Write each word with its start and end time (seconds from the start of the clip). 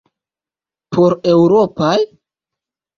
Por 0.97 1.17
eŭropaj? 1.35 1.95